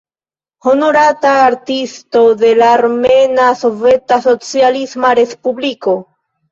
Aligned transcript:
Honorata 0.69 1.33
Artisto 1.49 2.23
de 2.41 2.55
la 2.63 2.73
Armena 2.79 3.53
Soveta 3.63 4.19
Socialisma 4.29 5.17
Respubliko. 5.25 5.97